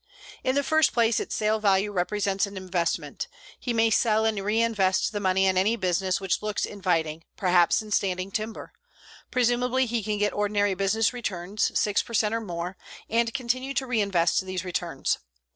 [0.43, 3.27] In the first place, its sale value represents an investment.
[3.59, 7.91] He may sell and reinvest the money in any business which looks inviting perhaps in
[7.91, 8.73] standing timber.
[9.29, 12.77] Presumably he can get ordinary business returns, 6 per cent or more,
[13.11, 15.19] and continue to reinvest these returns.